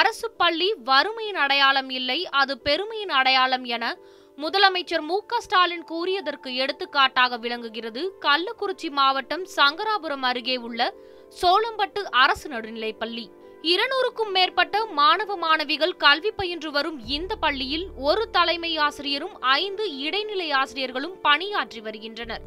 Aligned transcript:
அரசு 0.00 0.28
பள்ளி 0.40 0.68
வறுமையின் 0.88 1.38
அடையாளம் 1.44 1.90
இல்லை 1.98 2.18
அது 2.40 2.54
பெருமையின் 2.66 3.14
அடையாளம் 3.20 3.64
என 3.76 3.84
முதலமைச்சர் 4.38 5.04
மு 5.08 5.16
க 5.30 5.40
ஸ்டாலின் 5.40 5.84
கூறியதற்கு 5.90 6.50
எடுத்துக்காட்டாக 6.62 7.38
விளங்குகிறது. 7.44 8.02
கள்ளக்குறிச்சி 8.26 8.88
மாவட்டம் 8.98 9.44
சங்கராபுரம் 9.56 10.24
அருகே 10.30 10.56
உள்ள 10.66 10.80
சோளம்பட்டு 11.40 12.02
அரசு 12.22 12.46
நடுநிலைப்பள்ளி 12.50 13.24
இருநூறுக்கும் 13.72 14.30
மேற்பட்ட 14.36 14.76
மாணவ 14.98 15.36
மாணவிகள் 15.36 15.92
கல்வி 16.04 16.30
பயின்று 16.30 16.70
வரும் 16.76 16.98
இந்த 17.16 17.32
பள்ளியில் 17.36 17.86
ஒரு 18.08 18.22
தலைமை 18.36 18.72
ஆசிரியரும் 18.86 19.34
ஐந்து 19.62 19.84
இடைநிலை 20.06 20.48
ஆசிரியர்களும் 20.60 21.16
பணியாற்றி 21.26 21.80
வருகின்றனர். 21.80 22.44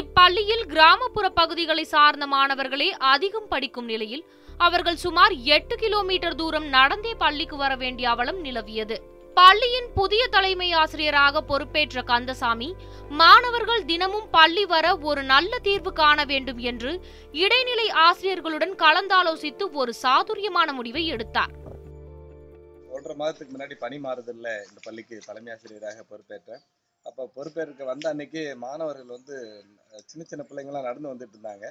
இப்பள்ளியில் 0.00 0.64
கிராமப்புற 0.72 1.26
பகுதிகளை 1.40 1.84
சார்ந்த 1.84 2.26
மாணவர்களே 2.26 2.88
அதிகம் 3.12 3.48
படிக்கும் 3.48 3.88
நிலையில் 3.92 4.24
அவர்கள் 4.64 5.02
சுமார் 5.04 5.32
எட்டு 5.56 5.74
கிலோமீட்டர் 5.76 6.34
தூரம் 6.34 6.68
நடந்தே 6.68 7.12
பள்ளிக்கு 7.14 7.56
வர 7.56 7.76
வேண்டிய 7.76 8.10
அவலம் 8.10 8.40
நிலவியது. 8.44 8.96
பள்ளியின் 9.34 9.88
புதிய 9.94 10.22
தலைமை 10.26 10.72
ஆசிரியராக 10.72 11.42
பொறுப்பேற்ற 11.42 12.02
கந்தசாமி 12.02 12.68
மாணவர்கள் 13.08 13.84
தினமும் 13.84 14.28
பள்ளி 14.30 14.64
வர 14.64 14.86
ஒரு 15.08 15.22
நல்ல 15.22 15.58
தீர்வு 15.58 15.92
காண 15.92 16.24
வேண்டும் 16.24 16.58
என்று 16.58 16.92
இடைநிலை 17.32 17.88
ஆசிரியர்களுடன் 18.06 18.74
கலந்தாலோசித்து 18.84 19.66
ஒரு 19.72 19.94
சாதுரியமான 19.94 20.72
முடிவை 20.72 21.06
எடுத்தார். 21.06 21.52
ஒன்றரை 22.94 23.16
மாதத்துக்கு 23.16 23.54
முன்னாடி 23.56 23.74
பணி 23.84 23.96
மாறுதில்ல. 23.96 24.48
இந்த 24.68 24.80
பள்ளிக்கு 24.82 25.18
தலைமை 25.26 25.52
ஆசிரியராக 25.52 26.04
பொறுப்பேற்றேன். 26.10 26.62
அப்போ 27.02 27.30
பொறுப்பேற்க 27.34 27.84
வந்த 27.84 28.08
அன்னைக்கு 28.08 28.56
மாணவர்கள் 28.56 29.14
வந்து 29.16 29.64
சின்ன 30.06 30.24
சின்ன 30.30 30.44
பிள்ளைங்களாம் 30.48 30.88
நடந்து 30.88 31.12
வந்துட்டு 31.12 31.36
இருந்தாங்க. 31.36 31.66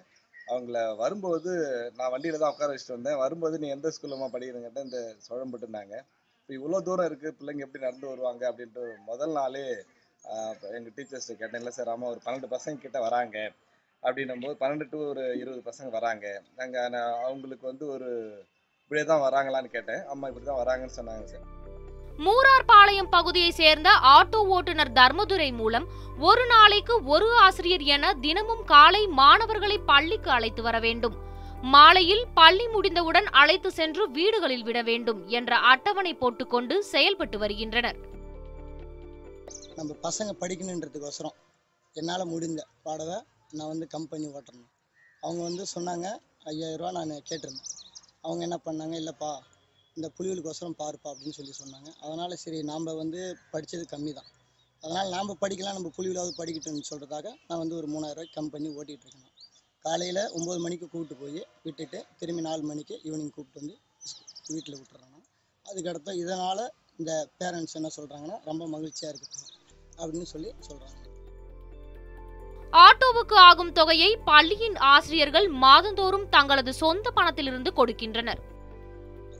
அவங்கள 0.48 0.80
வரும்போது 1.02 1.52
நான் 1.98 2.12
வண்டியில 2.14 2.40
தான் 2.42 2.54
உட்கார 2.54 2.72
வச்சுட்டு 2.74 2.98
வந்தேன். 2.98 3.22
வரும்போது 3.24 3.56
நீ 3.62 3.68
எந்த 3.76 3.92
ஸ்கூல்லமா 3.96 4.28
படிக்கிறீங்கட்ட 4.34 4.82
இந்த 4.88 5.00
சோழம்பட்டு 5.28 5.66
இருந்தாங்க 5.66 5.96
இப்போ 6.40 6.54
இவ்வளோ 6.58 6.80
தூரம் 6.88 7.08
இருக்கு 7.10 7.30
பிள்ளைங்க 7.38 7.66
எப்படி 7.66 7.86
நடந்து 7.86 8.12
வருவாங்க 8.12 8.44
அப்படின்ட்டு 8.50 8.82
முதல் 9.08 9.36
நாளே 9.38 9.64
எங்க 10.78 10.90
டீச்சர்ஸ் 10.98 11.30
கேட்டேன் 11.40 11.62
இல்லை 11.62 11.74
சார் 11.78 11.92
ஆமாம் 11.94 12.12
ஒரு 12.14 12.22
பன்னெண்டு 12.26 12.50
பசங்க 12.54 12.84
கிட்ட 12.84 13.00
வராங்க. 13.08 13.38
அப்படின்னும் 14.04 14.44
போது 14.44 14.56
பன்னெண்டு 14.62 14.86
டு 14.92 14.98
ஒரு 15.12 15.24
இருபது 15.42 15.62
பசங்க 15.70 15.90
வராங்க. 15.98 16.26
நாங்கள் 16.60 16.98
அவங்களுக்கு 17.26 17.66
வந்து 17.72 17.86
ஒரு 17.96 18.10
இப்படியே 18.82 19.06
தான் 19.12 19.26
வராங்களான்னு 19.28 19.76
கேட்டேன். 19.76 20.04
அம்மா 20.14 20.26
இப்படி 20.32 20.46
தான் 20.46 20.62
வராங்கன்னு 20.64 20.98
சொன்னாங்க 21.00 21.26
சார் 21.32 21.46
மூரார்பாளையம் 22.20 23.10
பகுதியை 23.10 23.52
சேர்ந்த 23.52 23.90
ஆட்டோ 24.16 24.40
ஓட்டுநர் 24.56 24.92
தர்மதுரை 24.92 25.54
மூலம் 25.54 25.86
ஒரு 26.20 26.44
நாளைக்கு 26.46 27.04
ஒரு 27.04 27.28
ஆசிரியர் 27.36 27.84
என 27.96 28.14
தினமும் 28.26 28.64
காலை 28.64 29.08
மாணவர்களை 29.20 29.78
பள்ளிக்கு 29.78 30.30
அழைத்து 30.30 30.62
வர 30.62 30.80
வேண்டும். 30.80 31.16
மாலையில் 31.74 32.24
பள்ளி 32.34 32.68
முடிந்தவுடன் 32.68 33.28
அழைத்து 33.42 33.72
சென்று 33.72 34.12
வீடுகளில் 34.12 34.64
விட 34.64 34.82
வேண்டும் 34.82 35.28
என்ற 35.28 35.58
அட்டவணை 35.72 36.14
போட்டுக்கொண்டு 36.14 36.84
செயல்பட்டு 36.84 37.38
வருகின்றனர். 37.38 37.98
நம்ம 39.76 39.96
பசங்க 40.04 40.32
படிக்கணுன்றதுக்கோசரம் 40.42 41.36
என்னால் 41.96 42.26
முடிந்த 42.26 42.62
பாடவை 42.84 43.18
நான் 43.52 43.68
வந்து 43.68 43.88
கம்பெனி 43.88 44.28
ஓட்டுறேன் 44.28 44.70
அவங்க 45.22 45.42
வந்து 45.44 45.66
சொன்னாங்க 45.76 46.08
ஐயாயிரரூவா 46.52 46.92
நான் 46.92 47.14
கேட்டிருந்தேன். 47.30 47.72
அவங்க 48.22 48.42
என்ன 48.44 48.58
பண்ணாங்க 48.66 48.96
இல்லைப்பா 49.02 49.32
இந்த 49.98 50.08
புலிகளுக்கோசரம் 50.16 50.78
பாருப்பா 50.82 51.08
அப்படின்னு 51.12 51.36
சொல்லி 51.38 51.54
சொன்னாங்க. 51.60 51.90
அதனால் 52.04 52.42
சரி 52.44 52.58
நாம் 52.70 52.88
வந்து 53.02 53.20
படித்தது 53.54 53.84
கம்மி 53.94 54.12
தான் 54.18 54.30
அதனால் 54.84 55.12
நாம் 55.16 55.40
படிக்கலாம் 55.44 55.78
நம்ம 55.78 55.92
புலிகளாவது 55.98 56.34
படிக்கட்டும்னு 56.40 56.90
சொல்கிறதாக 56.92 57.28
நான் 57.50 57.62
வந்து 57.64 57.78
ஒரு 57.80 57.88
மூணாயிரரூவாய்க்கு 57.94 58.54
பண்ணி 58.56 58.70
ஓட்டிகிட்டு 58.80 59.06
இருக்கேன். 59.08 59.32
காலையில் 59.86 60.22
ஒம்பது 60.38 60.60
மணிக்கு 60.66 60.86
கூப்பிட்டு 60.92 61.16
போய் 61.22 61.42
விட்டுட்டு 61.66 62.00
திரும்பி 62.20 62.44
நாலு 62.48 62.64
மணிக்கு 62.72 62.96
ஈவினிங் 63.08 63.34
கூப்பிட்டு 63.36 63.62
வந்து 63.62 63.76
வீட்டில் 64.54 64.78
விட்டுறேன்னா 64.80 65.20
அதுக்கடுத்த 65.66 65.66
அதுக்கடுத்து 65.66 66.12
இதனால் 66.24 66.64
இந்த 67.02 67.12
பேரண்ட்ஸ் 67.40 67.78
என்ன 67.80 67.90
சொல்கிறாங்கன்னா 67.98 68.38
ரொம்ப 68.50 68.64
மகிழ்ச்சியாக 68.74 69.12
இருக்குது 69.14 69.46
அப்படின்னு 70.02 70.28
சொல்லி 70.34 70.50
சொல்கிறாங்க 70.70 71.02
ஆட்டோவுக்கு 72.84 73.36
ஆகும் 73.50 73.72
தொகையை 73.80 74.12
பள்ளியின் 74.30 74.78
ஆசிரியர்கள் 74.94 75.48
மாதந்தோறும் 75.64 76.28
தங்களது 76.36 76.72
சொந்த 76.84 77.12
பணத்திலிருந்து 77.18 77.72
கொடுக்கின்றனர். 77.78 78.42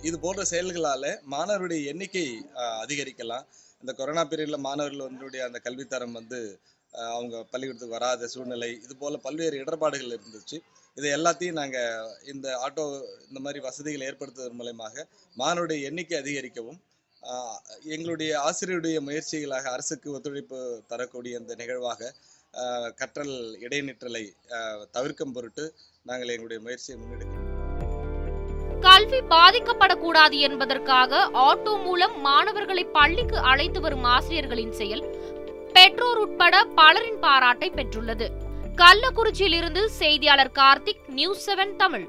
இது 0.04 0.18
போன்ற 0.20 0.42
செயல்களால 0.50 1.04
மாணவருடைய 1.34 1.82
எண்ணிக்கை 1.92 2.26
அதிகரிக்கலாம். 2.84 3.46
இந்த 3.84 3.94
கொரோனா 3.94 4.24
பீரியட்ல 4.26 4.58
மாணவர்கள் 4.66 5.08
வந்துடைய 5.08 5.42
அந்த 5.48 5.60
கல்வித்தரம் 5.66 6.18
வந்து 6.20 6.40
அவங்க 7.10 7.36
பள்ளிக்கூடத்துக்கு 7.50 7.96
வராத 7.96 8.28
சூழ்நிலை 8.34 8.70
இது 8.84 8.94
போல 8.96 9.16
பல்வேறு 9.26 9.56
இடர்பாடுகள் 9.62 10.14
இருந்துச்சு. 10.16 10.58
இதை 10.98 11.10
எல்லாத்தையும் 11.16 11.60
நாங்க 11.60 11.78
இந்த 12.34 12.48
ஆட்டோ 12.62 12.84
இந்த 13.28 13.40
மாதிரி 13.46 13.60
வசதிகள் 13.66 14.06
ஏற்படுத்துவதன் 14.08 14.60
மூலயமாக 14.60 15.06
மாணவருடைய 15.36 15.88
எண்ணிக்கை 15.90 16.18
அதிகரிக்கவும் 16.22 16.80
ஆஹ், 17.24 17.60
எங்களுடைய 17.94 18.32
ஆசிரியருடைய 18.46 18.98
முயற்சிகளாக 19.06 19.72
அரசுக்கு 19.72 20.08
ஒத்துழைப்பு 20.12 20.60
தரக்கூடிய 20.92 21.42
இந்த 21.42 21.54
நிகழ்வாக 21.62 22.02
ஆஹ், 22.54 22.90
கற்றல் 23.00 23.36
இடைநிற்றலை 23.64 24.26
ஆஹ், 24.58 24.84
தவிர்க்கும் 24.94 25.36
பொருட்டு 25.36 25.66
நாங்கள் 26.06 26.34
எங்களுடைய 26.36 26.60
முயற்சியை 26.66 26.98
முன்னெடுக்கிறோம் 26.98 27.35
கல்வி 28.86 29.20
பாதிக்கப்படக்கூடாது 29.30 30.38
என்பதற்காக 30.48 31.22
ஆட்டோ 31.46 31.74
மூலம் 31.84 32.16
மாணவர்களை 32.22 32.84
பள்ளிக்கு 32.98 33.38
அழைத்து 33.52 33.80
வரும் 33.82 34.06
ஆசிரியர்களின் 34.14 34.74
செயல் 34.80 35.04
பெற்றோர் 35.74 36.18
உட்பட 36.18 36.56
பலரின் 36.80 37.20
பாராட்டை 37.20 37.70
பெற்றுள்ளது. 37.70 38.28
கள்ளக்குறிச்சியிலிருந்து 38.82 39.82
செய்தியாளர் 40.02 40.52
கார்த்திக் 40.60 41.04
நியூஸ் 41.08 41.44
செவன் 41.50 41.76
தமிழ். 41.76 42.06